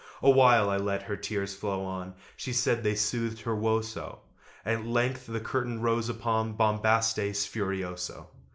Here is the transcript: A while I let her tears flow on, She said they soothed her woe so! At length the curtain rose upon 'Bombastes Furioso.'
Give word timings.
A 0.23 0.31
while 0.31 0.67
I 0.67 0.77
let 0.77 1.03
her 1.03 1.15
tears 1.15 1.53
flow 1.53 1.83
on, 1.85 2.15
She 2.35 2.53
said 2.53 2.81
they 2.83 2.95
soothed 2.95 3.41
her 3.41 3.55
woe 3.55 3.81
so! 3.81 4.21
At 4.65 4.83
length 4.83 5.27
the 5.27 5.39
curtain 5.39 5.79
rose 5.79 6.09
upon 6.09 6.53
'Bombastes 6.53 7.45
Furioso.' 7.45 8.27